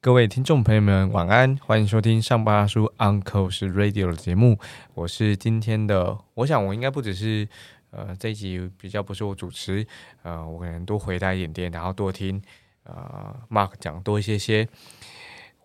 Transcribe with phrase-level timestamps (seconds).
[0.00, 4.58] 各位听众朋友们，晚安，欢迎收听上巴阿叔 Uncle 是 Radio 的节目，
[4.94, 7.48] 我是今天的，我想我应该不只是。
[7.90, 9.86] 呃，这一集比较不是我主持，
[10.22, 12.42] 呃，我可能多回答一点点，然后多听
[12.84, 14.68] 呃 Mark 讲多一些些。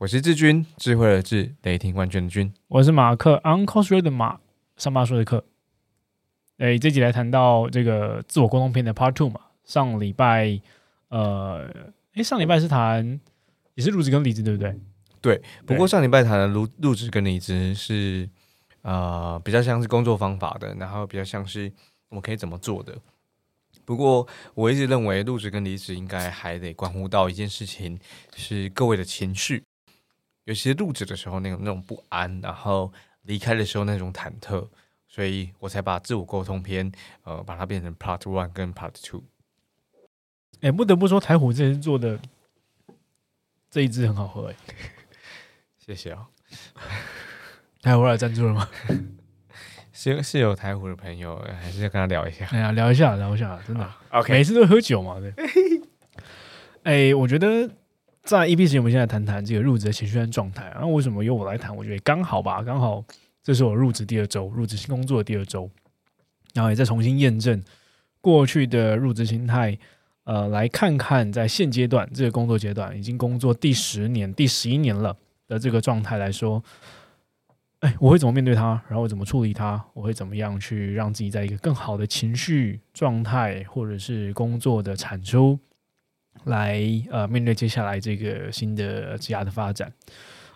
[0.02, 2.52] 我是志军，智慧的智，雷霆万钧的军。
[2.70, 4.40] 我是马克，Uncle Ray 的马，
[4.76, 5.46] 上巴说的课。
[6.58, 9.40] 哎，这集来谈到这个自我沟通篇的 Part Two 嘛。
[9.64, 10.60] 上礼拜，
[11.10, 11.70] 呃，
[12.14, 13.20] 哎，上礼拜是谈
[13.76, 14.76] 也是入职跟离职，对不对？
[15.22, 15.40] 对。
[15.68, 18.28] 不过上礼拜谈的入入职跟离职是
[18.82, 21.72] 呃比较像是工作方法的，然后比较像是。
[22.10, 22.98] 我们可以怎么做的？
[23.86, 28.00] 不过我一直认为入职跟离职应该还得关乎到一件事情，
[28.36, 29.64] 是各位的情绪。
[30.52, 34.68] 尤其是入职的时候那种那种不安，然后离开的时候那种忐忑，
[35.08, 36.92] 所以我才把自我沟通篇，
[37.24, 39.24] 呃，把它变成 Part One 跟 Part Two。
[40.60, 42.20] 哎，不得不说台虎这次做的
[43.70, 44.56] 这一支很好喝，哎，
[45.80, 46.28] 谢谢啊。
[47.82, 48.70] 台虎来赞助了吗？
[49.94, 52.46] 是是有台虎的朋友，还是要跟他聊一下？
[52.52, 53.90] 哎呀，聊一下，聊一下，真的。
[54.10, 55.34] OK，每次都喝酒嘛，对。
[56.84, 57.70] 哎，我觉得
[58.24, 60.70] 在 EP 时，我们现在谈谈这个入职的情绪和状态。
[60.74, 61.76] 然后为什么由我来谈？
[61.76, 63.04] 我觉得刚好吧，刚好
[63.44, 65.70] 这是我入职第二周，入职新工作的第二周，
[66.54, 67.62] 然后也再重新验证
[68.22, 69.78] 过去的入职心态。
[70.24, 75.18] 呃，来看看在现阶段这个工作阶段，已经工作第十年、第十一年了
[75.48, 76.64] 的这个状态来说。
[77.80, 78.80] 哎，我会怎么面对他？
[78.88, 79.84] 然后怎么处理他？
[79.96, 85.58] 我会怎么样去让自己在一个更好的情绪状态，或者是工作的产出，
[86.46, 89.92] 来呃面对接下来这个新的职涯的发展？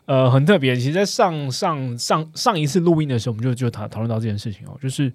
[0.05, 0.75] 呃，很特别。
[0.75, 5.11] 其实，在上上上上一次录音的时候，我们就就讨讨论到这件事情哦，就是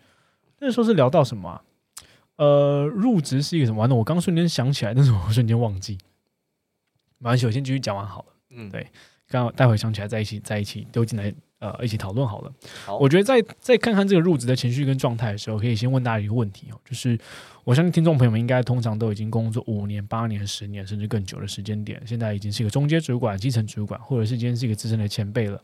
[0.58, 1.60] 那时候是聊到什么？
[2.36, 3.80] 呃，入职是一个什么？
[3.80, 5.98] 完了，我刚瞬间想起来，但是我瞬间忘记。
[7.18, 8.26] 没关系，我先继续讲完好了。
[8.50, 8.88] 嗯，对，
[9.30, 11.32] 刚待会想起来在一起在一起丢进来。
[11.60, 12.50] 呃，一起讨论好了。
[12.86, 17.18] 好，我觉得在在看看这个入职的情绪跟状态的时候，可以先问大家一个问题哦，就是
[17.64, 25.62] 我相信听众朋友们应该通常都已经工作五年、八年、十年甚至更久的时间点，现在已经是一个中阶主管、基层主管，或者是今天是一个资深的前辈了。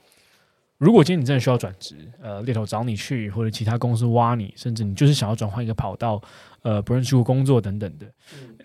[0.76, 6.20] 如果今天你真的需要转职，呃，猎头找你去，或者其他公司挖你，甚至你就是想要转换一个跑道，
[6.60, 8.06] 呃，不认识工作等等的，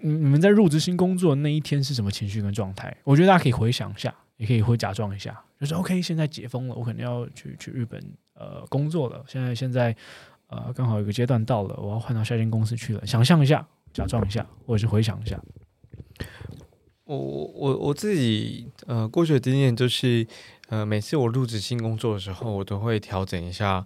[0.01, 2.93] 你们在入职新工作那一天是什么情绪跟状态？
[3.05, 4.13] 我觉得大家可以回想一下。
[4.41, 8.03] 也可以会假装一下，就是 OK，现在解封了，我可能要去去日本
[8.33, 9.23] 呃工作了。
[9.27, 9.95] 现在现在
[10.47, 13.05] 呃刚好有个阶段到了，我要换到下一间公司去了。
[13.05, 13.63] 想象一下，
[13.93, 15.39] 假装一下，或者是回想一下。
[17.03, 20.25] 我我我自己呃过去的经验就是，
[20.69, 23.85] 呃每次我入职新工作的时候，我都会调整一下，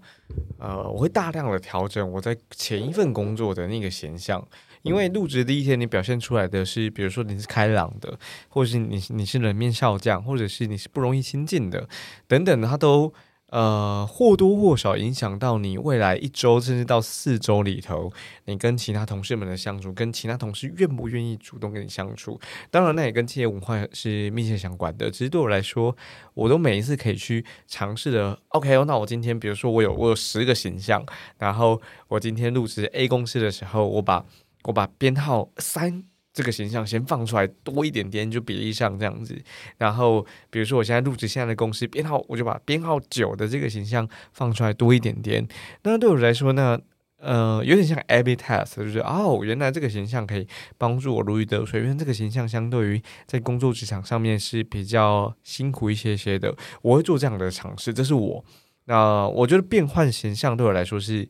[0.57, 4.47] 呃我会大量的调整我在前一份工作的那个形象。
[4.85, 11.89] 因为入职第一天，你表现出来的是，比如说你是开朗的，或者是你你是冷面笑匠，或者是你是不容易亲近的，
[12.27, 13.11] 等等的，它都
[13.47, 18.11] 呃或多或少影响到你未来一周甚至到四周里头，
[18.45, 22.39] 你跟其他同事们的相处，跟其他同事愿不愿意主动跟你相处。
[22.69, 25.09] 当然，那也跟企业文化是密切相关的。
[25.09, 25.95] 只是对我来说，
[26.33, 28.37] 我都每一次可以去尝试的。
[28.49, 31.05] OK，那我今天比如说我有我有十个形象，
[31.37, 34.25] 然后我今天入职 A 公司的时候，我把
[34.65, 36.03] 我把编号三
[36.33, 39.41] 这个形象先放出来多一点点，就比例上这样子。
[39.77, 45.47] 然后，比如说我现在入职现在的公司编号，我就把编号九的这个形象放出来多一点点。
[45.83, 46.77] 那对我来说呢，
[47.19, 50.45] 呃，有点像 A/B test，就是哦，原来这个形象可以
[50.77, 51.81] 帮助我如鱼得水。
[51.81, 57.93] 因为这个形象相对于在工作职场上面是比较辛苦一些些的，我会做这样的尝试。
[57.93, 58.43] 这是我
[58.87, 61.29] 那我觉得变换形象对我来说是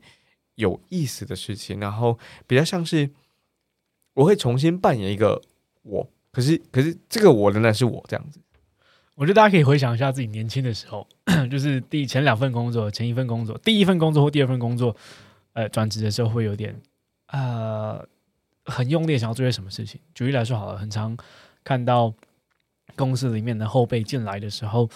[0.55, 3.11] 有意思的事情，然后比较像是。
[4.15, 5.39] 我会重新扮演一个
[5.83, 8.39] 我，可是可是这个我仍然是我这样子。
[9.13, 11.07] 我觉得大家可以回想一下自己年轻的时候，
[11.51, 14.95] 就是第前两份工作、前一份工作、第一份工作或第二份工作，
[15.53, 16.75] 呃，转职的时候会有点
[17.27, 18.05] 呃
[18.65, 20.01] 很用力想要做些什么事情。
[20.13, 21.15] 举例来说好了，很常
[21.63, 22.13] 看到
[22.95, 24.89] 公司里面的后辈进来的时候，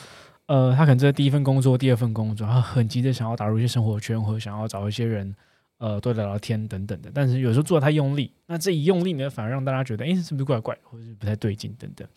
[0.48, 5.36] 呃，他可能在第一份工作、第二份工作，他很急着想要打入一些生活圈，或者想要找一些人。
[5.80, 12.08] 呃，多聊聊天等等的，但是有时候做的太用力，那这一用力呢，反而让大家觉得，哎，是不是怪怪，或者是不太对劲等等。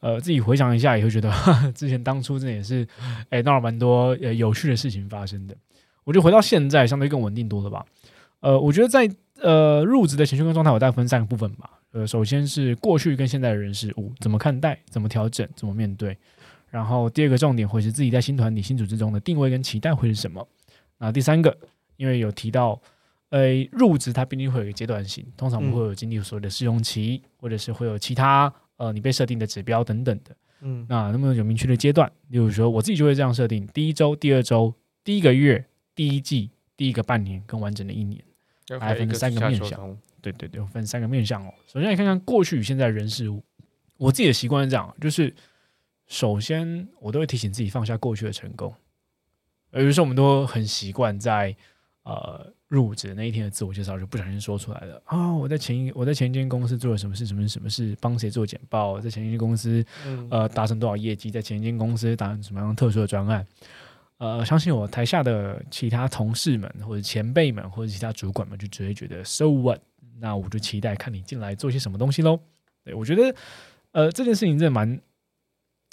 [0.00, 1.30] 呃，自己回想一下，也会觉得
[1.74, 2.86] 之前当初这也是，
[3.28, 5.56] 哎，闹了蛮多呃有趣的事情发生的。
[6.04, 7.84] 我觉得回到现在，相对更稳定多了吧。
[8.40, 9.08] 呃，我觉得在
[9.40, 11.70] 呃入职的情绪跟状态，我大概分三个部分吧。
[11.92, 16.16] 呃，首先是过去跟现在的人事物怎么看待，怎么调整，怎么面对。
[16.70, 20.46] 然后第二个重点会是自己在新团体、新组织中的定位跟期待会是什么。
[20.98, 21.56] 那第三个，
[21.96, 22.80] 因为有提到，
[23.30, 30.36] 呃，入职它必定会有一个阶段性，通常我们嗯会有经历所谓的试用期，或者是会有其他呃你被设定的指标等等的。
[30.60, 34.72] 嗯那那么有明确的阶段，例如说我自己就会这样设定：第一周、第二周、
[35.02, 38.22] 第一个月、第一季、第一个半年跟完整的一年。
[38.68, 41.52] 要还分三个面向对对对，我分三个面向哦。
[41.66, 43.42] 首先来看看过去与现在的人事物。
[43.96, 45.34] 我自己的习惯是这样，就是
[46.06, 48.72] 首先我都会提醒自己放下过去的成功。
[49.72, 51.54] 呃有时候我们都很习惯在
[52.04, 63.46] 呃入职那一天的自我介绍就不小心说出来了啊、我在前一我在前一间公司做了什么事，什么什么事，帮谁做简报，在前一间公司嗯呃达成多少业绩，在前一间公司达成什么样特殊的专案。
[64.18, 69.80] 呃，相信我，台下的其他同事们或者前辈们或者其他主管们就只会觉得 so what？
[70.20, 72.38] 那我就期待看你进来做些什么东西喽。
[72.84, 73.34] 对我觉得，
[73.90, 75.00] 呃，这件事情真的蛮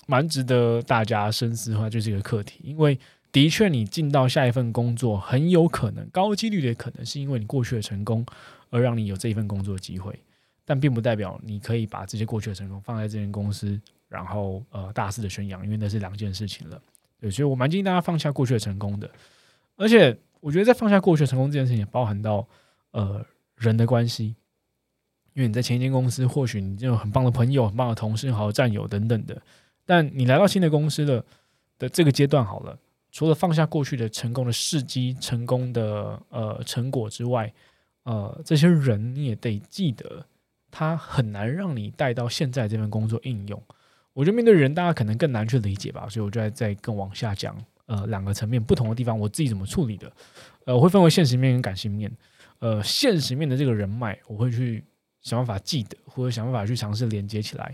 [0.05, 2.99] 蛮值得大家深思的话，就是一个课题，因为
[3.31, 8.25] 的确你进到下一份工作，很有可能高几率的可能是因为你过去的成功
[8.69, 10.17] 而让你有这一份工作的机会，
[10.65, 16.81] 但并不代表你可以把这些过去的成功放在这间公司，然后呃大肆的宣扬，因为那是两件事情了。
[17.19, 19.09] 对，所以我蛮建议大家放下过去的成功的，
[19.75, 22.47] 而且我觉得在放下过去的成功这件事情，也包含到
[22.91, 23.23] 呃
[23.57, 24.35] 人的关系，
[25.33, 29.39] 因为你在前一间公司，或许你就有很棒的朋友、很棒的同事、好的战友等等的，
[29.85, 31.23] 但你来到新的公司的
[31.77, 32.79] 的这个阶段好了，
[33.11, 37.51] 除了放下过去的成功的事迹、成功的呃成果之外，
[38.03, 40.25] 呃，这些人你也得记得，
[40.69, 43.61] 他很难让你带到现在这份工作应用。
[44.13, 50.11] 我觉得面对人，大家可能更难去理解吧，所以我就在再更往下讲，呃，两个层面不同的地方，我自己怎么处理的，
[50.65, 52.11] 呃，我会分为现实面跟感性面。
[52.59, 54.83] 呃，现实面的这个人脉，我会去
[55.21, 57.73] 想办法记得，或者想办法去尝试连接起来。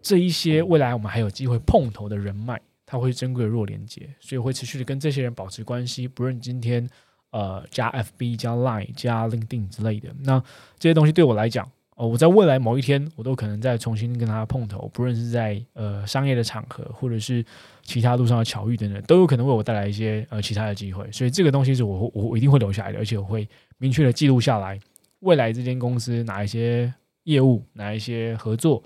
[0.00, 2.60] 这一些未来我们还有机会碰头的人脉，
[2.90, 6.84] 它会珍贵弱连接，所以会持续的跟这些人保持关系，不论今天
[7.30, 10.08] 呃加 FB、加 Line、加 LinkedIn 之类的。
[10.24, 10.42] 那
[10.76, 11.64] 这些东西对我来讲，
[11.94, 17.44] 哦，我在未来某一天，我都可能再重新跟他碰头，不论是在呃商业的场合，或者是
[17.82, 21.08] 其他路上的巧遇等等，都有可能为我带来一些呃其他的机会。
[21.12, 23.48] 所以这个东西是我我一定会留下来的，而且我会
[23.78, 24.76] 明确的记录下来，
[25.20, 28.82] 未来这间公司哪一些业务，哪一些合作，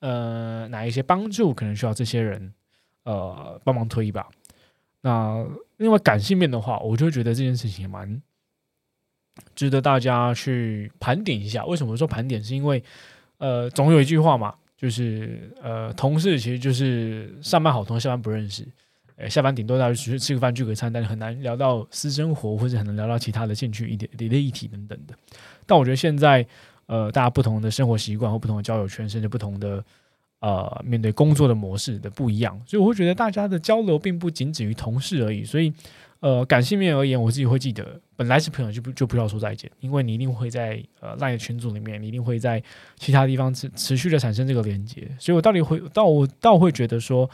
[0.00, 2.52] 呃，哪一些帮助可能需要这些人
[3.04, 4.26] 呃帮忙推一把。
[5.00, 5.46] 那
[5.76, 8.20] 另外感性面的话，我就觉得这件事情也蛮
[9.54, 11.64] 值得大家去盘点一下。
[11.66, 12.42] 为什么说盘点？
[12.42, 12.82] 是因为
[13.38, 18.66] 呃，总有一句话嘛，就是呃，同事其实就是上班好同事，下班不认识。
[19.16, 25.14] 呃，下班顶多大家去吃个饭、聚个餐，但是很难聊到私生活，或者很难聊到其他的兴趣一点、一的议题等等的。
[25.66, 26.46] 但我觉得现在
[26.86, 29.84] 呃，大家不同的生活习惯或不同的交友圈，甚至不同的
[30.44, 35.42] 呃面对工作的模式的不一样，所以我会觉得大家的交流并不仅止于同事而已。
[35.42, 35.72] 所以
[36.20, 42.62] 呃，感性面而言，我自己会记得，本来是朋友就不就不要说再见，因为你一定会在呃 LINE 群组里面，你一定会在
[42.96, 45.06] 其他地方持持续的产生这个连接。
[45.18, 47.28] 所以我到底会到我倒会觉得说，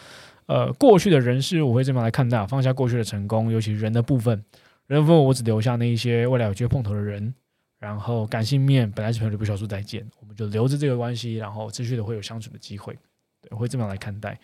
[0.46, 4.44] 呃，过去的人事我会这么来看待，放下过去的成功，尤其人的部分，
[4.86, 7.34] 人的部分我只留下那一些未来有机会碰头的人。
[7.78, 12.94] 然后感性面本来是朋友就不需要说再见，们就留着这个关系，然后持续的会有相处的机会，
[13.42, 14.38] 对，我会这么来看待。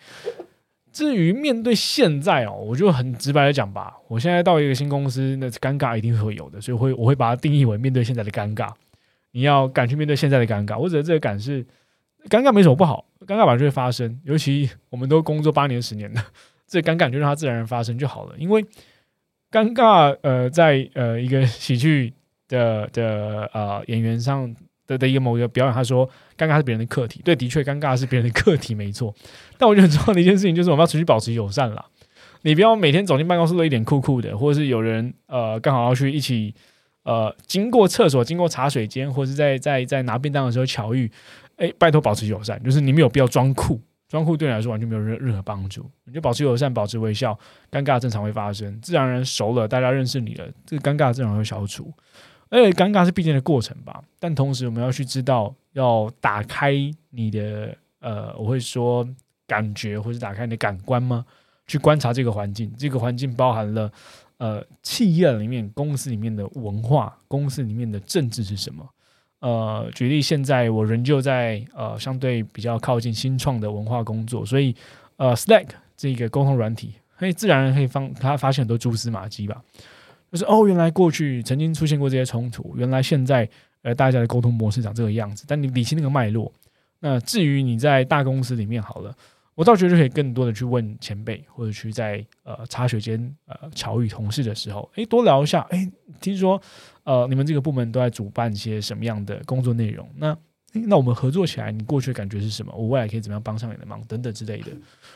[0.91, 8.71] 至于面对现在哦，我就很直白的讲吧，我现在到一个新公司，那尴尬一定会有的，所以会我会把它定义为面对现在的尴尬。
[9.31, 11.63] 你要敢去面对现在的尴尬，我指的这个敢是
[12.29, 16.23] 尴尬没什么不好，尴尬本来就会发生，尤其我们都工作八年十年的，
[16.65, 18.35] 这尴尬就让它自然发生就好了。
[18.39, 18.65] 因为
[19.51, 22.13] 尴尬，呃，在呃一个喜剧
[22.47, 24.55] 的的呃演员上
[24.87, 29.13] 的的一个某一个表演，他说尴尬是别人的课题，对，的确尴尬是别人的课题，没错。
[29.57, 31.85] 但我觉得很重要的一件事情就是我们要持续保持友善啦。
[32.43, 36.53] 你不要每天走进办公室都一脸酷酷的，或者是有人呃刚好要去一起
[37.03, 41.11] 呃经过厕所、经过茶水间，或者是在在在拿便当的时候巧遇，
[41.57, 45.83] 哎，拜托保持友善，就是你没有必要装酷，装酷对你来说完全没有任任何帮助。
[46.05, 47.37] 你就保持友善，保持微笑，
[47.71, 51.91] 尴尬正常会发生，自然而然熟了，大家认识你了，这个尴尬自然会消除。
[52.49, 56.73] 而且尴尬是必经的过程吧，但同时我们要去知道，要打开
[57.09, 59.07] 你的呃，我会说
[59.45, 61.25] 感觉，或者打开你的感官吗？
[61.67, 63.91] 去观察这个环境，这个环境包含了
[64.37, 68.87] 呃企业里面、公司里面的文化，公司里面的政治是什么？
[69.39, 74.73] 呃，举例，现在我仍旧在呃相对比较靠近新创的文化工作，所以
[75.17, 79.61] 呃 Slack 这个沟通软体，可以自然可以放他发现很多蛛丝马迹吧。
[80.31, 83.47] 就是哦，原来过去曾经出现过这些冲突，原来现在
[83.81, 86.51] 呃大家的沟通模式长这个样子，但你理清那个脉络。
[86.99, 89.15] 那至于你在大公司里面好了。
[89.55, 95.61] 我倒觉得可以更多的去问前辈，或者去在呃茶水间呃巧遇同事的时候，诶，多聊一下。
[95.71, 95.91] 诶，
[96.21, 96.61] 听说
[97.03, 100.07] 呃你们这个部门都在主办一些什么样的工作内容？
[100.15, 100.37] 那
[100.73, 102.71] 那我们合作起来，你过去的感觉是什么？
[102.75, 103.99] 我未来可以怎么样帮上你的忙？
[104.03, 104.67] 等等之类的，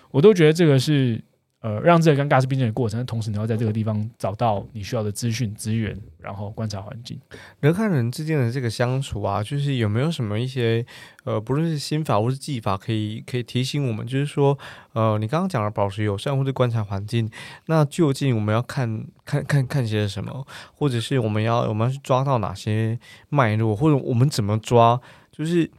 [0.09, 1.23] 我都觉得这个是。
[1.61, 7.19] 呃，让这个尴尬是必经的过程，同时你要在这个地方找到你需要的资讯资源，然后观察环境。
[7.59, 10.83] 人和人之间的这个相处啊，就是有没有什么一些
[11.23, 14.57] 呃，不论是心法或是技法，可以可以提醒我们，就是说，
[14.93, 17.29] 呃，你刚刚讲了保持友善或者观察环境，
[17.67, 22.97] 那究竟我们要看看看看些什么，或者是我们要我们要去抓到哪些
[23.29, 24.99] 脉络，或者我们怎么抓，
[25.31, 25.69] 就是。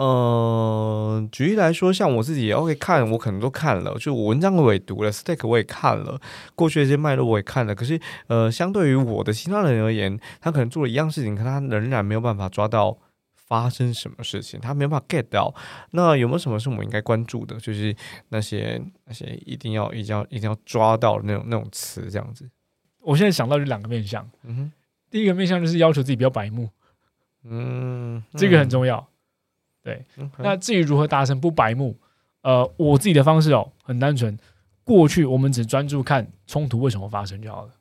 [0.00, 6.18] 呃，举例来说，像我自己也 OK 看，我可能都看了，就我文章我也读了，Stack 我也看了，
[6.54, 7.74] 过去的一些脉络我也看了。
[7.74, 12.96] 可是，呃，相对于我的其他人而言，他可能做了一样事情，可他仍然没有办法抓到
[13.34, 15.54] 发生什么事情，他没有办法 get 到。
[15.90, 17.56] 那有没有什么是我们应该关注的？
[17.60, 17.94] 就是
[18.30, 22.48] 那些那些一定要一定要一定要抓到那种那种词，这样子。
[23.02, 24.72] 我现在想到就两个面向，嗯哼，
[25.10, 26.70] 第一个面向就是要求自己不要白目，
[27.44, 29.06] 嗯，这个很重要。
[29.82, 30.04] 对，
[30.38, 31.96] 那至于如何达成不白目，
[32.42, 34.38] 呃，我自己的方式哦，很单纯。
[34.82, 37.72] 过去我们只专注看冲突为什么发生就好了，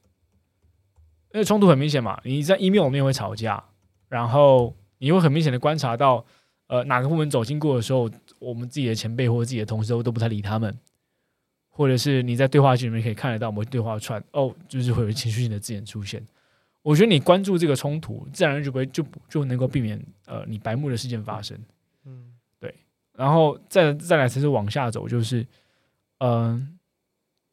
[1.34, 3.64] 因为冲突很明显嘛，你在 email 里面会吵架，
[4.08, 6.24] 然后你会很明显的观察到，
[6.68, 10.78] 呃，哪个部门走经过的时候，我们自己的前辈或者自己的同事都都不太理他们，
[11.70, 16.26] 或者是你在对话记里面可以看得到，我们对话串哦，就是会有情绪性的字眼出现。
[16.84, 21.58] 我觉得你关注这个冲突，自然就不会就就能够避免呃你白目的事件发生。
[23.20, 25.46] 然后再再来才是往下走，就是，
[26.20, 26.80] 嗯，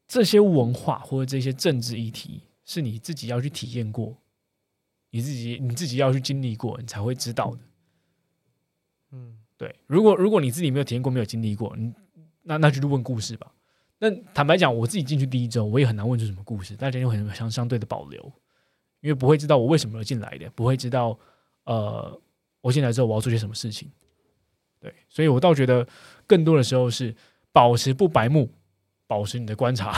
[0.07, 4.15] 这些文化或者这些政治议题是你自己要去体验过，
[5.09, 7.59] 你自己你自己要去经历过，你才会知道的。
[9.11, 9.75] 嗯，对。
[9.87, 11.93] 如果如果你自己没有体验过，没有经历过，你
[12.43, 13.53] 那那就去问故事吧。
[13.99, 18.23] 那坦白讲，我自己进去第一周，我也很难问出什么故事，大家又很相相对的保留，
[19.01, 21.19] 因为不会知道我为什么要进来的，不会知道
[21.65, 22.17] 呃，
[22.61, 23.91] 我进来之后我要做些什么事情。
[24.79, 25.87] 对，所以我倒觉得
[26.25, 27.15] 更多的时候是
[27.51, 28.51] 保持不白目，
[29.07, 29.95] 保持你的观察，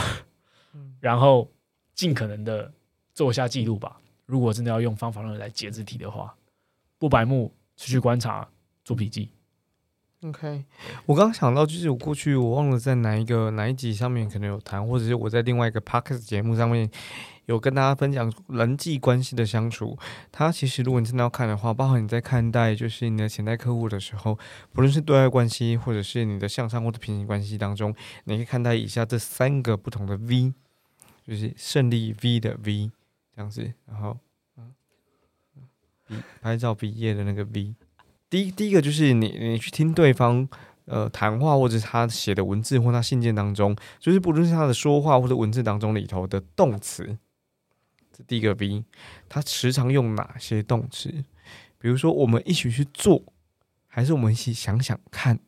[1.00, 1.50] 然后
[1.94, 2.72] 尽可能的
[3.12, 4.00] 做下记录吧。
[4.26, 6.34] 如果真的要用方法论来解字体的话，
[6.98, 8.48] 不白目，持续观察，
[8.84, 9.30] 做笔记。
[10.22, 10.66] OK，
[11.06, 16.90] 我刚刚想到，就是我过去我忘了在哪一个哪一集上面可能有谈，或者是我在另外一个 Podcast 节目上面
[17.46, 19.98] 有跟大家分享人际关系的相处。
[20.30, 24.38] 它其实如果你真的要看的话，包括你在看待就是你的潜在客户的时候，
[24.74, 30.52] 不论是对外关系，或者是你的向上或者平行关系当中，你可以看待以下这三个不同的 V，
[31.26, 32.90] 就是胜利 V 的 V
[33.34, 34.18] 这样子，然后
[36.08, 37.74] 嗯，拍照毕业的那个 V。
[38.30, 40.48] 第一，第一个就是你，你去听对方
[40.84, 47.18] 呃谈话，或者他写的文字或他信件当中，就是不论是他的说话或者文字当中里头的动词，
[48.16, 48.84] 这第一个 V，
[49.28, 51.12] 他时常用哪些动词？
[51.78, 53.20] 比如说，我们一起去做，
[53.88, 55.38] 还是我们一起想想看，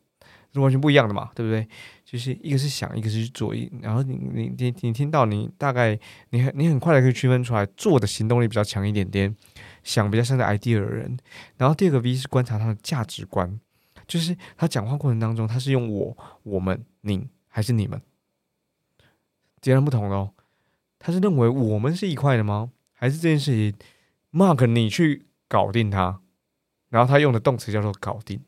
[0.51, 1.65] 是完全不一样的嘛，对不对？
[2.03, 5.97] 就是一个是想，一个是去做，然后你你你你听到，你大概
[6.31, 9.33] 你很你很快的可以区分出来，做的行动力比较强一点点。
[9.83, 11.17] 想比较像在 idea 的人，
[11.57, 13.59] 然后第二个 V 是观察他的价值观，
[14.07, 18.01] 就是他讲话过程当中，他是用我、我们、你还是你们，
[19.61, 20.33] 截然不同的哦。
[20.97, 22.71] 他是认为我们是一块的吗？
[22.93, 23.77] 还是这件事情
[24.31, 26.21] Mark 你去搞定他，
[26.89, 28.41] 然后他用的动词叫做搞定，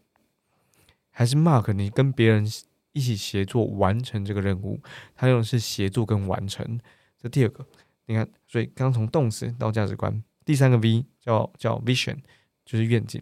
[1.09, 2.49] 还是 Mark 你跟别人
[2.93, 4.81] 一起协作完成这个任务，
[5.13, 6.79] 他用的是协作跟完成。
[7.17, 7.65] 这第二个，
[8.05, 10.23] 你看，所以刚从动词到价值观。
[10.45, 12.17] 第三个 V 叫叫 Vision，
[12.63, 13.21] 就是愿景。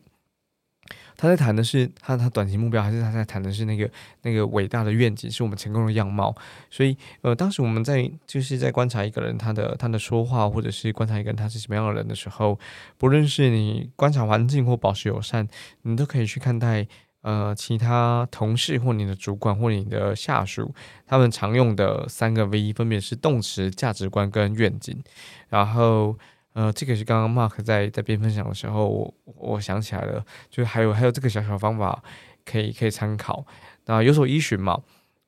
[1.15, 3.89] 他在谈的是他他短期目标，还是他在谈的是那个
[4.23, 6.35] 那个伟大的愿景，是我们成功的样貌。
[6.69, 12.59] 所以，呃，当时我们在就是在观察一个人他的他的说话，或者是观察一个人他是什么样的人的时候，
[12.97, 15.47] 不论是你观察环境或保持友善，
[15.83, 16.85] 你都可以去看待
[17.21, 20.73] 呃其他同事或你的主管或你的下属，
[21.05, 25.01] 他们常用的三个 V 分别是动词、价值观跟愿景，
[25.47, 26.17] 然后。
[26.53, 32.03] 呃，这个是刚刚 Mark 在在边分享的时候，我我想起来了，就还有还有这个小小方法
[32.45, 33.45] 可以可以参考。
[33.85, 34.79] 那有所依循嘛，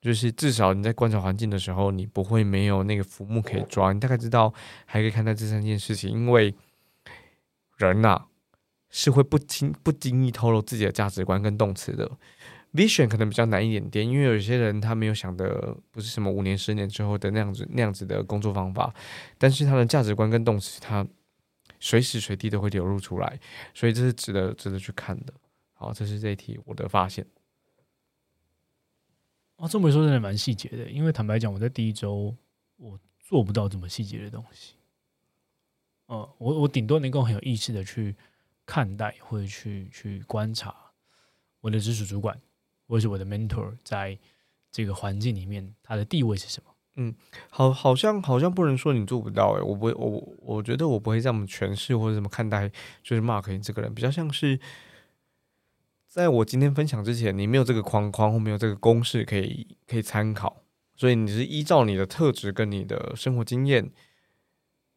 [0.02, 4.54] 就是至少你在观察环境的时候，你不会没有那个浮木可以抓，你大概知道
[4.86, 6.12] 还可以看待这三件事情。
[6.12, 6.54] 因为
[7.78, 8.26] 人呐
[8.90, 12.10] 是会不经不经意透露自己的价值观跟动词的。
[12.76, 18.94] Vision 可能比较难一点点，因为有些人他没有想的不是什么五年、十年之后的那样子那样子的工作方法，
[19.38, 21.08] 但是他的价值观跟动词，他
[21.80, 23.40] 随时随地都会流露出来，
[23.74, 25.34] 所以这是值得值得去看的。
[25.74, 27.26] 好，这是这一题我的发现。
[29.58, 32.36] 哦，这么说真的蛮细节的，因为坦白讲，我在第一周
[32.78, 34.76] 我做不到这么细节的东西。
[36.08, 38.16] 嗯，我我顶多能够很有意识的去
[38.66, 40.76] 看待或者去去观察
[41.62, 42.40] 我的直属主管
[42.88, 44.18] 或是我的 mentor 在
[44.72, 46.72] 这个环境里面他的地位是什么。
[46.98, 47.14] 嗯
[47.50, 52.72] 好，好像好像不能说你做不到诶、我不会，我我觉得我不会这么诠释或者怎么看待，
[53.04, 54.58] 就是 Mark 你这个人，比较像是，
[56.08, 60.64] 在我今天分享之前，你没有这个框框或没有这个公式可以可以参考，
[60.96, 63.92] 所以你是依照你的特质跟你的生活经验，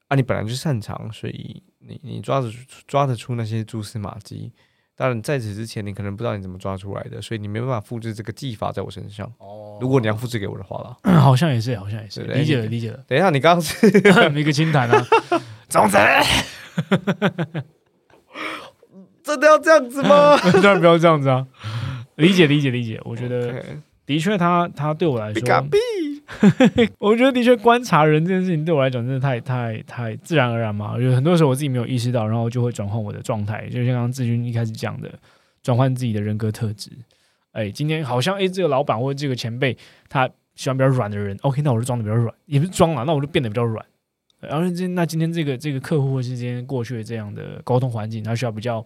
[0.07, 2.49] 啊，你本来就擅长，所以你你抓得
[2.87, 4.53] 抓得出那些蛛丝马迹。
[4.99, 9.25] 当然，在此之前，你可能不知道你怎么抓出来的，所以你没办法复制这个技法在我身上。
[9.39, 12.99] 哦如果你要复制给我的话啦，好像也是，好像也是，理解了，理解了。
[13.07, 13.87] 等一下，你刚刚是
[14.37, 15.07] 一个清谈啊，
[15.71, 16.21] 总裁，
[19.23, 20.37] 真的要这样子吗？
[20.61, 21.47] 当然不要这样子啊，
[22.17, 23.01] 理解理解理解。
[23.05, 23.63] 我觉得
[24.09, 25.69] 的确他，他对我来说，
[26.99, 30.99] 我觉得的确观察人这件事情对我来讲真的太太太自然而然嘛。
[30.99, 35.13] 有很多时候我自己没有意识到，然后就会转换我的状态，就像刚刚志军一开始讲的，
[35.63, 36.91] 转换自己的人格特质。
[37.53, 39.77] 哎，今天好像哎，这个老板或者这个前辈
[40.09, 43.85] 他喜欢比较软的人， OK，那我就装的比较软，也不是装了，那我就变得比较软。
[44.41, 48.83] 然后今那今天这个这个客户或是今天过去的这样的沟通环境，他需要比较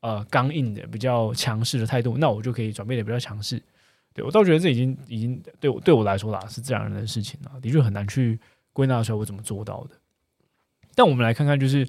[0.00, 3.60] 呃刚硬的、比较强势的态度，那我就可以转变的比较强势。
[4.20, 8.38] 对我倒觉得这已经已经对我对我来说啦是自然而然的事情啊，的确很难去
[8.72, 9.96] 归纳出来我怎么做到的。
[10.94, 11.88] 但我们来看看，就是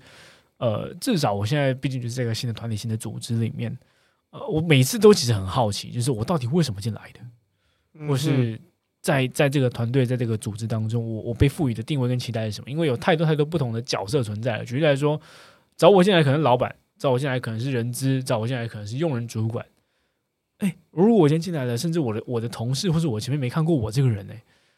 [0.58, 3.78] 呃，至少我现在毕竟就是这个新的团体、新的组织里面，
[4.30, 8.58] 呃，我每次都其实很好奇，就是我到底为什么进来的，或是
[9.02, 12.72] 在在这个团队、在这个组织当中，我我被赋予的定位跟期待是什么？
[12.72, 14.64] 因为有太多太多不同的角色存在了。
[14.64, 15.20] 举例来说，
[15.76, 19.66] 找我进来可能是老板，找我进来可能是人资，找我进来可能是用人主管。
[20.62, 24.34] 哎，如果我今天进来了，甚至我的我的同事或者我前面没看过我这个人呢、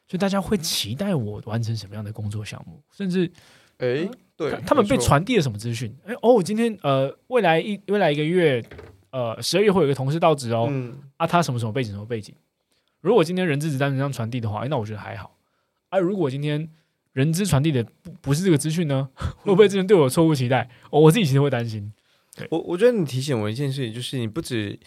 [0.08, 3.30] 所以大家会期待我完成什么样的工作项目，甚至
[3.78, 5.94] 哎，对他，他们被传递了什么资讯？
[6.06, 8.64] 哎哦，我今天呃，未来一未来一个月，
[9.12, 12.34] 呃，十二月会有一个同事到职哦，嗯，啊，他什么什么背景什么背景？
[13.02, 15.38] 如果今天人资只单纯这样传递的话，哎，那我觉得还好。
[15.90, 16.70] 啊，如果今天
[17.12, 19.10] 人资传递的不不是这个资讯呢，
[19.44, 20.70] 会不会这人对我有错误期待？
[20.90, 21.92] 哦，我自己其实会担心。
[22.50, 24.80] 我我觉得你提醒我一件事情，就是你不止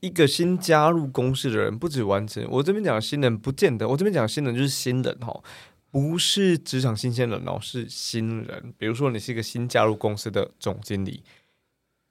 [0.00, 2.46] 一个新加入公司的人，不止完成。
[2.50, 5.42] 我这边讲新人，不见得，我这边讲新人就是新人哈，
[5.90, 8.74] 不是职场新鲜人哦，是新人。
[8.78, 11.22] 比如说你是一个新加入公司的总经理，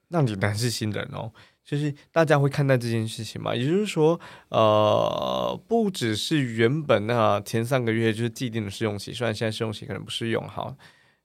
[0.09, 1.31] 那你当然是新人哦。
[1.63, 10.73] 就是大家会看待这件事情嘛，也就是说，呃，不只是原本那前三个月就是既定的试用期，虽然现在试用期可能不适用哈，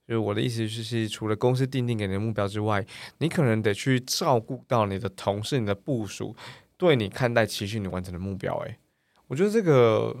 [0.07, 2.85] 就是我的意思就是，除了公司定定给你的目标之外，
[3.19, 6.35] 你可能得去照顾到你的同事、你的部署
[6.77, 8.57] 对你看待、期许你完成的目标。
[8.65, 8.77] 诶，
[9.27, 10.15] 我觉得这个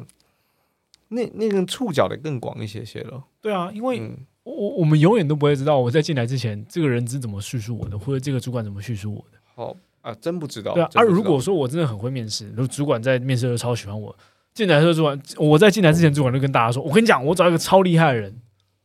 [1.09, 3.23] 那那个触角得更广一些些了。
[3.41, 9.37] 对啊，因为嗯，我我我们永远都不会知道我在进来之前，这个人是怎么叙述我的，或者这个主管怎么叙述我的。
[9.53, 10.73] 好啊，真不知道。
[10.73, 14.15] 对啊，啊，真不知道如果说我真的很会面试，主管在面试的时候超喜欢我，
[14.53, 18.33] 进来的时候主管，我在进来之前，主管就跟大家说：“我跟你讲，我找一个超厉害的人，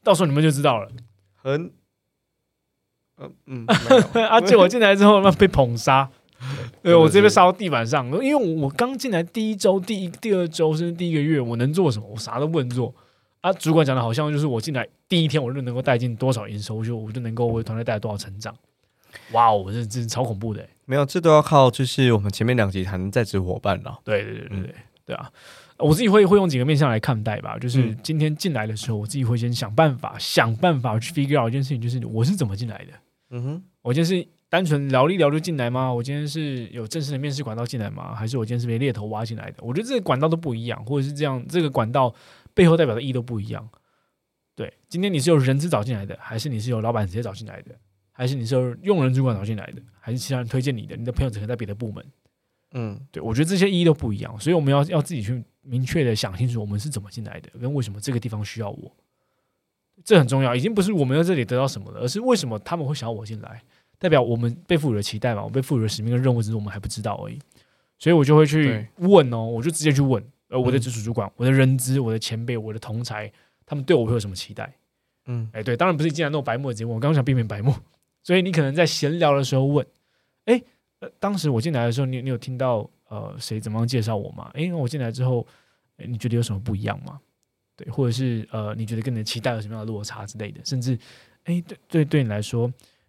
[0.09, 0.89] 到时候你们就知道了。
[1.37, 1.71] 很，
[3.17, 3.67] 呃嗯，
[4.15, 6.09] 没有啊，结果进来之后，那被捧杀，
[6.83, 8.07] 对我直接被杀到地板上。
[8.25, 12.09] 因为我刚进来第一周、第一、第二周甚至第一个月，我能做什么？
[12.09, 12.95] 我啥都不能做。
[13.43, 18.57] 啊，主管讲的好像就是我进来第一天，我就能够带进多少营收，我就我就能够为团队带来多少成长。
[19.33, 20.69] 哇哦，这这是超恐怖的欸。
[20.87, 23.99] 没有，这都要靠就是我们前面两集谈在职伙伴了。
[24.05, 25.31] 对对对对对对啊！
[25.79, 32.93] 我自己会会用几个面向来看待吧，就是嗯今天进来的时候，我自己会先想办法想办法去 figure out 一件事情，就是我是怎么进来的。
[33.31, 35.93] 嗯哼，我今天是单纯聊一聊就进来吗？
[35.93, 38.15] 我今天是有正式的面试管道进来吗？
[38.15, 39.59] 还是我今天是被猎头挖进来的？
[39.63, 42.15] 我觉得这个管道都不一样，或者是这样，这个管道
[42.55, 43.69] 背后代表的意义都不一样。
[44.57, 47.73] 对，今天你是由人资找进来的，还是你是由老板直接找进来的，
[48.11, 50.97] 还是你是由用人主管找进来的，还是其他人推荐你的？
[50.97, 52.05] 你的朋友可能在别的部门。
[52.73, 58.93] 嗯，对，我觉得这些意义都不一样，所以我们要要自己去明确的想清楚我们是怎么进来的，跟为什么这个地方需要我，
[60.05, 60.55] 这很重要。
[60.55, 63.63] 已经不是我们在这里得到什么了，而是为什么他们会想要我进来，
[63.99, 67.39] 代表我们被赋予了期待嘛，我被赋予了使命跟任务，只是我们还不知道而已。
[67.99, 73.33] 所以我就会去问哦，我就直接去问，呃，我的嗯直属主管、我的人资、我的前辈、我的同才，
[73.67, 74.73] 他们对我会有什么期待？
[75.27, 77.75] 嗯，哎，对，当然不是进来那种白目的节目，我刚刚想避免白目，
[78.23, 79.85] 所以你可能在闲聊的时候问，
[80.45, 80.63] 哎，
[81.01, 84.51] 呃，当时我进来的时候，你你有听到呃谁怎么样介绍我吗？
[84.55, 85.47] 哎，那我进来之后，
[85.97, 87.21] 你觉得有什么不一样吗？
[87.77, 90.99] 对，或者是呃，你觉得跟你的期待有什么样的落差之类的，甚至，
[91.45, 92.67] 哎，对对对你来说，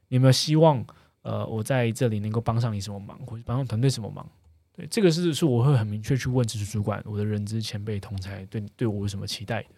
[0.09, 0.85] 你有没有希望
[1.23, 4.29] 呃我在这里能够帮上你什么忙，或者帮上团队什么忙？
[4.71, 9.69] 对，这个是是我会很明确去问直属主管，我的人资前辈同才对对我有什么期待的。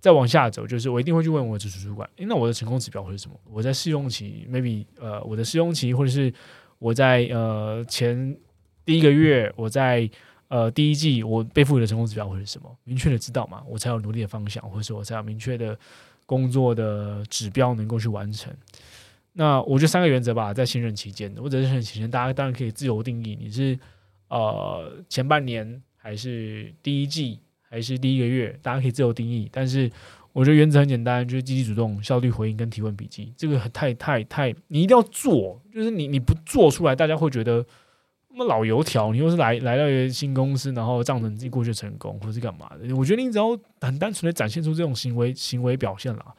[0.00, 3.38] 再往下走，就是我一定会去问我的直属主管，诶，那我的成功指标会是什么？
[3.44, 6.32] 我在试用期，maybe 呃，我的试用期，或者是
[6.80, 8.36] 我在呃前
[8.84, 10.10] 第一个月，我在
[10.48, 12.76] 呃第一季，我背负的成功指标会是什么？
[12.82, 15.78] 明确的知道嘛，我才有努力的方向，或者说我才有明确的
[16.26, 18.52] 工作的指标能够去完成。
[19.34, 23.78] 那我觉得三个原则吧，在新任期间，或者新任期间，大家当然可以自由定义，你是
[24.28, 27.38] 呃前半年还是第一季？
[27.72, 29.48] 还是第一个月，大家可以自由定义。
[29.52, 29.88] 但是
[30.32, 33.34] 我觉得原则很简单，就是积极主动、效率回应跟提问笔记。
[33.36, 35.60] 这个太太太，你一定要做。
[35.74, 37.66] 就是你你不做出来，大家会觉得
[38.28, 39.12] 那么老油条。
[39.12, 42.94] 你又是来来到一个新公司，然后仗着自己过去成功，或者是干嘛的？
[42.94, 46.32] 我觉得你只要很单纯的展现出这种行为行为表现啦，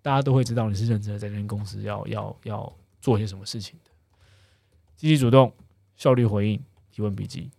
[0.00, 2.72] 大家都会知道你是认真的在这间公司要要要
[3.02, 3.90] 做些什么事情的。
[4.96, 5.52] 积极主动、
[5.94, 6.58] 效率回应、
[6.90, 7.50] 提问笔记。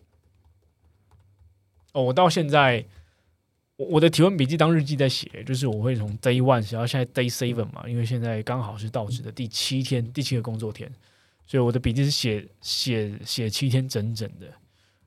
[1.93, 2.83] 哦，我到现在。
[3.77, 10.91] 我我的提问笔记当日记在写，就是我会从 day one 写到现在 day seven 嘛，因为现在刚好是到职的第七天，第七个工作天，
[11.45, 14.47] 所以我的笔记是写写写七天整整的，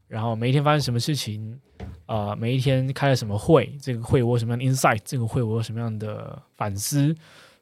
[0.07, 1.61] 然后每一天发生什么事情，
[2.07, 7.13] 啊，每一天开了什么会，这个会我有什么样的 insight，这个会我有什么样的反思，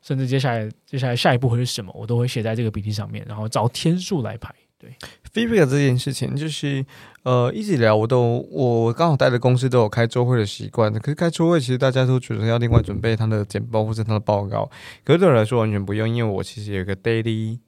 [0.02, 4.54] 甚至接下来接下来下一步会是什么，我都会写在这个笔记上面，然后找天数来排。
[4.78, 4.96] 对
[5.34, 6.86] ，feedback 这件事情，就是
[7.24, 14.70] 呃，一直聊我都我刚好带的公司都有开周会的习惯可是开周会，其实大家都觉得要另外准备他的简报或者他的报告，
[15.04, 17.58] 可是对我来说完全不用，因为我其实有一个 daily，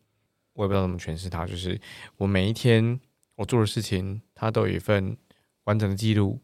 [0.55, 1.81] 我也不知道怎么诠释它，就是
[2.19, 3.01] 我每一天
[3.35, 5.17] 我做的事情，它都有一份
[5.65, 6.41] 完整的记录。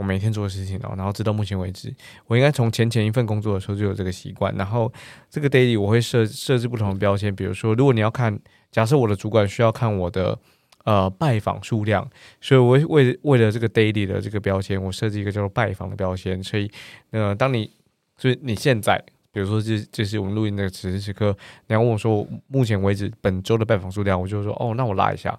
[0.00, 1.94] 我每天做的事情哦，然后直到目前为止，
[2.26, 4.50] 我应该从前前一份工作的时候就有这个习惯。
[4.56, 4.90] 然后
[5.28, 10.38] 这个 daily 我会设设置不同的标签，比如说，如果你要看，假设我的主管需要看我的
[10.84, 12.08] 呃拜访数量，
[12.40, 16.42] 所以我为为了这个 daily 的这个标签，我设置一个叫做拜访的标签。
[16.42, 16.70] 所以
[17.10, 17.70] 呃，当你
[18.16, 18.98] 所以你现在，
[19.30, 21.36] 比如说这这是我们录音的此时此刻，
[21.66, 25.38] 你要问我说目前为止本周的拜访数量，我就说哦，那我拉一下，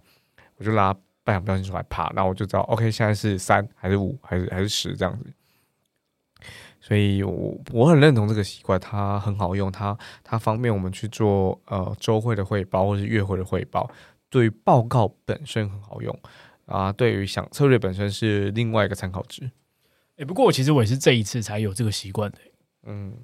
[0.57, 0.95] 我就拉。
[1.23, 5.31] 拜访标签出来，啪，那我就知道，OK，现在是三还是五还是还是十这样子。
[6.83, 13.87] 所以，我我很认同这个习惯，它很好用，它它方便我们去做呃周会的汇报或是月会的汇报，
[14.31, 16.19] 对于报告本身很好用
[16.65, 16.91] 啊。
[16.91, 19.51] 对于想策略本身是另外一个参考值。
[20.17, 22.37] 哎，不过我其实我也是这一次才有这个习惯的。
[22.83, 23.15] 嗯，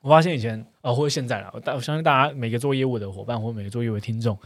[0.00, 4.38] 我发现以前呃或者现在了，我我相信大家每个做业务的伙伴或每个做业务的听众。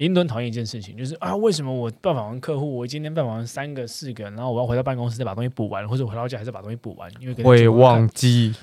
[0.00, 7.10] 一定都很讨厌一件事情，就是啊，为什么我拜访完客户，我今天拜访完三个、四个，然后我要回到办公室再把东西补完，或者回到家还是把东西补完？
[7.20, 8.54] 因为会忘记，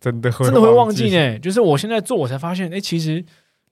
[0.00, 1.36] 真的会真的会忘记呢。
[1.40, 3.24] 就是我现在做，我才发现，哎，其实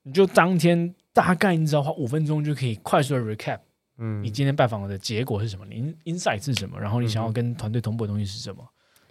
[0.03, 3.59] 你就当天大概你只要花五分钟就可以快速的 recap，
[3.99, 5.65] 嗯，你今天拜访的结果是什么？
[5.65, 6.77] 你 insight 是什么？
[6.77, 8.61] 然后你想要跟团队同步的东西是什么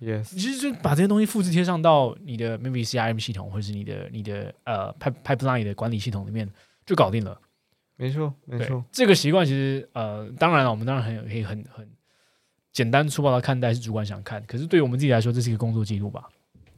[0.03, 6.47] ？Yes，其实就把这些东西复制贴上到你的 maybe CRM 系统，或者是你的你的呃 pipeline 的管理系统里面，
[6.85, 7.41] 就搞定了。
[7.97, 11.89] 没错，没错，这个习惯其实呃，当然了，我们当然很可以很很
[12.73, 14.45] 简单粗暴的看待，是主管想看。
[14.47, 16.29] 可是对于我们自己来说，这是一个工作记录吧？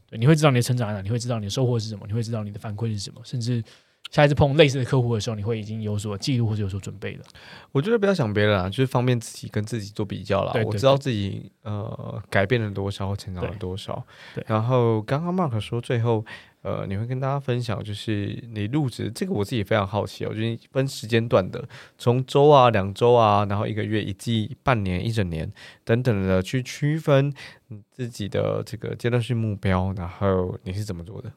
[0.09, 3.63] 对，你会知道你的成长在哪，你会知道你的收获是什么，你会知道你的反馈是什么，甚至
[4.11, 7.25] 下一次碰类似的客户的时候，你会已经有所记录或者有所准备了。
[7.73, 10.53] 我觉得不要想别人啊，就是方便自己跟自己做比较啦。
[10.65, 14.05] 我知道自己呃改变了多少，成长了多少。
[14.35, 16.25] 对，然后刚刚 Mark 说最后。
[16.63, 21.67] 呃，你会跟大家分享，就是你入职这个，我自己非常好奇哦，就是分时间段的，
[21.97, 25.51] 从周啊、两周啊，然后一个月、一季、半年、一整年
[25.85, 27.33] 等等的去区分
[27.69, 31.33] 你自己的这个阶段性目标，然后你是怎么做的？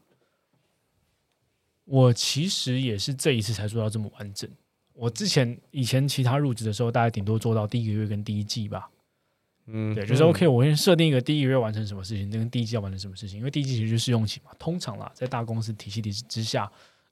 [1.85, 4.49] 我其实也是这一次才做到这么完整。
[4.93, 8.89] 我之前以前其他入职的时候，大概顶多做到第一个月跟第一季吧。
[9.65, 10.47] 嗯，对，就是 OK。
[10.47, 13.39] 我先设定一个第一个月完成什么事情，跟第一季要完成什么事情。
[13.39, 16.69] 因为第一季其实就是试用期嘛，通常啦，在大公司体系之之下，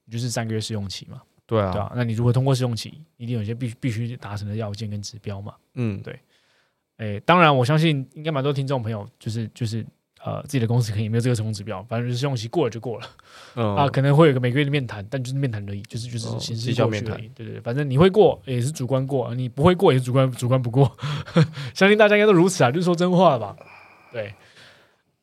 [0.10, 1.22] 就是三个月试用期嘛。
[1.46, 1.92] 对啊，对啊。
[1.96, 5.56] 那你如果通过试用期，一定有一些必必须达成的要件跟指标嘛。
[5.76, 6.20] 嗯，对。
[6.98, 9.86] 哎，当然，我相信应该蛮多听众朋友，就是就是。
[10.24, 17.30] 呃，自己的公司可以没有这个成功指标，反正就是试用期过了就过了，啊，可能会有个每个月的面谈，但就是面谈而已，就是就是形式过去而已。
[17.36, 20.92] 对对对，反正你会过也是主观过，你不会过也是主观主观不过。
[21.74, 23.56] 相信大家应该都如此啊，就是说真话了吧？
[24.12, 24.34] 对。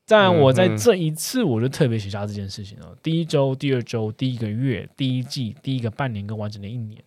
[0.08, 7.02] 但我在这一次我就特别写下这件事情了：第一周、第二周、第一个月、第一季、第一个半年跟完整的一年。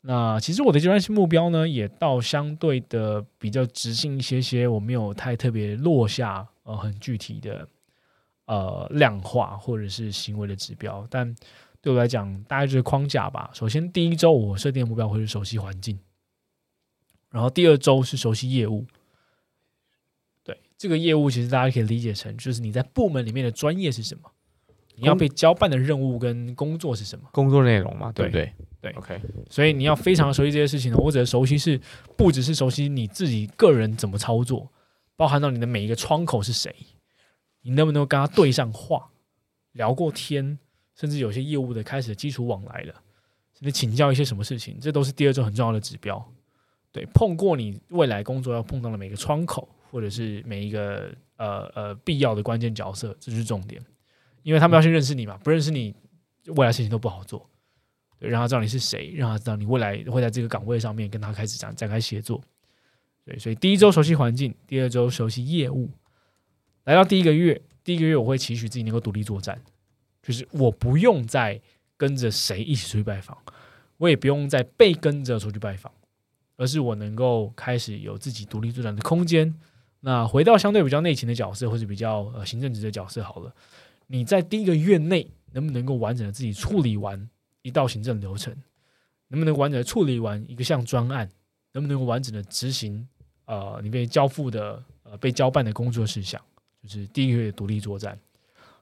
[0.00, 6.46] 那其实我的阶段性目标呢，也到相对的比较直性一些些，我没有太特别落下。
[6.64, 7.66] 呃，很具体的
[8.44, 11.34] 呃量化或者是行为的指标，但
[11.80, 13.50] 对我来讲，大概就是框架吧。
[13.54, 15.98] 首先，第一周我设定的目标会是熟悉环境。
[17.30, 18.84] 然后第二周是熟悉业务。
[20.44, 24.30] 对，这个业务其实大家可以理解成，就是你在部门里面的专业是什么，
[25.00, 27.28] 你要被交办的任务跟工作是什么。
[27.32, 28.52] 工作内容嘛，对不对？
[28.80, 30.98] 对，OK，所以你要非常熟悉这些事情呢。
[30.98, 31.80] 我指的熟悉是
[32.16, 34.70] 不只是熟悉你自己个人怎么操作，
[35.16, 36.74] 包含到你的每一个窗口是谁，
[37.62, 39.10] 你能不能跟他对上话，
[39.72, 40.58] 聊过天，
[40.94, 42.94] 甚至有些业务的开始基础往来了，
[43.54, 46.24] 甚至请教一些什么事情，这都是第二周很重要的指标。
[46.92, 53.82] 对，碰过你未来工作要碰到的每个窗口，或者是每一个呃呃必要的关键角色，这就是重点，
[54.48, 55.94] 因为他们要先认识你嘛，不认识你，
[56.56, 57.46] 未来事情都不好做。
[58.18, 62.42] 对，让他知道你是谁，让他知道你未来会在这个岗位上面跟他开始展展开协作。
[63.26, 65.90] 对，所以第一周熟悉环境，第二周熟悉业务。
[66.84, 69.60] 来到第一个月，第一个月我会期许自己能够独立作战，
[70.22, 71.60] 就是我不用再
[71.98, 73.36] 跟着谁一起出去拜访，
[73.98, 75.92] 我也不用再被跟着出去拜访，
[76.56, 79.54] 而是我能够开始有自己独立作战的空间。
[80.00, 83.52] 那回到相对比较内勤的角色，或者比较呃行政职的角色好了，
[84.08, 87.30] 你在第一个月内能不能够完整的自己处理完？
[87.62, 88.54] 一道行政流程
[89.26, 91.28] 能不能完整的处理完一个项专案，
[91.72, 93.06] 能不能够完整的执行？
[93.44, 96.40] 呃，你被交付的呃被交办的工作事项，
[96.82, 98.18] 就是第一个月独立作战。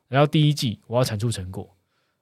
[0.09, 1.69] 然后第一季我要产出成果，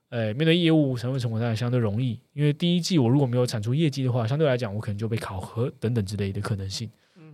[0.09, 6.89] 呃，面对业务成不成果当然相对容易，因为第一季我如果没有产出业绩的话，相对来讲我可能就被考核等等之类的可能性。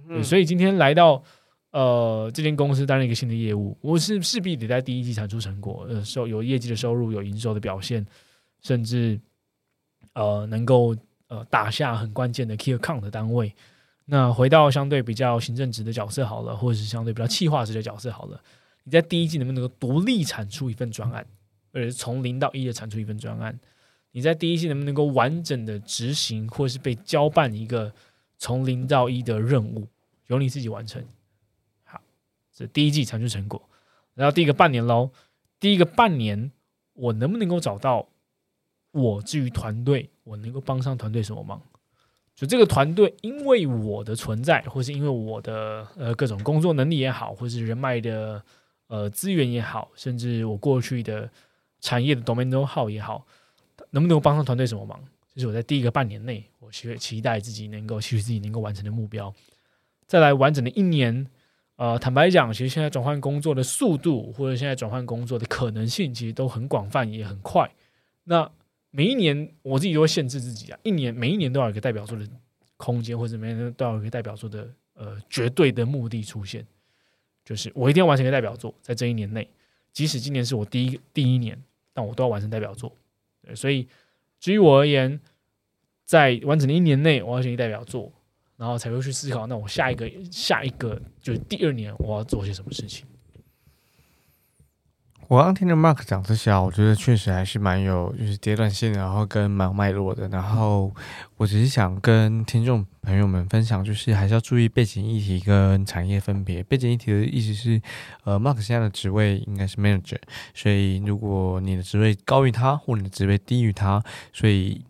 [0.08, 1.22] 嗯，所以今天来到
[1.70, 8.04] 呃这间公司担任一个新的业务，我是势必得在第一季产出成果，呃，收有业绩的收入，有营收的表现。
[8.62, 9.18] 甚至，
[10.12, 10.94] 呃，能够
[11.28, 13.54] 呃打下很关键的 key account 的单位。
[14.04, 18.38] 那回到相对比较行政职的角色好了，或者是相对比较企划职的角色好了，
[18.84, 21.26] 你在第一季能不能够独立产出一份专案，
[21.72, 23.58] 或者从零到一的产出一份专案？
[24.12, 27.90] 你在第一季能不能够完整的执行，或是被交办一个
[28.36, 29.88] 从零到一的任务，
[30.26, 31.02] 由你自己完成？
[32.66, 33.62] 第一季产出成果。
[34.14, 35.10] 然后第一个半年喽，
[35.58, 36.50] 第一个半年
[36.94, 38.08] 我能不能够找到？
[38.92, 41.62] 我至于团队，我能够帮上团队什么忙？
[42.34, 48.42] 就这个团队，因为我的存在，或是因为我的呃各种工作能力也好，或是人脉的
[48.88, 51.30] 呃资源也好，甚至我过去的
[51.80, 53.24] 产业的 domain know how 也好，
[53.90, 55.00] 能不能够帮上团队什么忙？
[55.32, 59.32] 这是我在第一个半年内，我期期待自己能够期许自己能够完成的目标。
[60.08, 61.28] 再来完整的一年，
[61.80, 67.74] 呃，坦白讲，其实现在转换工作的速度，或者现在转换工作的可能性，其实都很广泛，也很快。
[68.24, 68.52] 那
[68.90, 72.28] 每一年我自己都会限制自己啊，一年每一年都要有一个代表作的
[72.76, 76.66] 空间，或者每一年都要有一个代表作的呃绝对的目的出现，
[77.46, 79.48] 就是我一定要完成一个代表作，在这一年内，
[79.90, 81.58] 即使今年是我第一第一年，
[81.94, 82.94] 但我都要完成代表作。
[83.40, 83.88] 对，所以
[84.38, 85.18] 至于我而言，
[86.04, 88.12] 在完整的一年内，我要成一代表作，
[88.60, 93.06] 然后才会去思考，那我下一个下一个就是第二年我要做些什么事情。
[95.28, 100.28] 我刚听着 Mark 讲这些，我觉得确实还是蛮有，就是阶段性，然后跟蛮有脉络的。
[100.28, 100.92] 然后
[101.38, 106.62] 我只是想跟听众朋友们分享，就是还是要注意背景议题跟产业分别。
[106.64, 107.80] 背景议题的意思是，
[108.24, 110.18] 呃，Mark 现在的职位应该是 Manager，
[110.52, 114.02] 所以如果你的职位高于他，或你的职位低于他，
[114.34, 114.84] 所以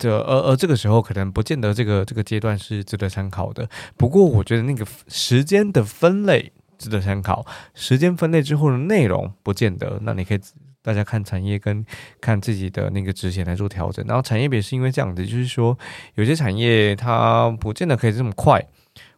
[0.00, 3.68] 这而而这个时候可能不见得这个这个阶段是值得参考的。
[3.96, 6.50] 不过我觉得那个时间的分类。
[6.80, 9.98] 值得参考，时间分类之后的内容不见得。
[10.00, 10.40] 那你可以
[10.80, 11.84] 大家看产业跟
[12.22, 14.02] 看自己的那个职衔来做调整。
[14.08, 15.78] 然后产业别是因为这样子，就是说
[16.14, 18.66] 有些产业它不见得可以这么快，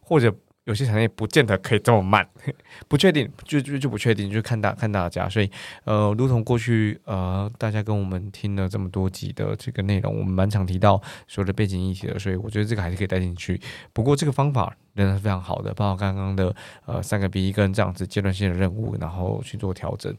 [0.01, 0.35] 或者。
[0.65, 2.25] 有些产业不见得可以这么慢，
[2.87, 5.27] 不确定，就就就不确定，就看大看大家。
[5.27, 5.51] 所以，
[5.83, 13.59] 呃，如同过去呃，大家跟我们听了这么多集的这个内容，我们蛮常提到所有的背景议题的，所以我觉得这个还是可以带进去。
[13.91, 20.15] 不过，这个方法仍然是非常好的，包括刚刚的呃三个 B 一跟这样子阶段性的任务，然后去做调整，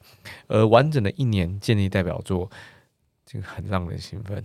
[0.49, 2.51] 而完整的一年建立代表作，
[3.25, 4.45] 这个很让人兴奋。